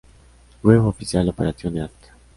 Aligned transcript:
Web 0.63 0.83
oficial 0.87 1.29
Operation 1.29 1.77
Earth 1.77 2.09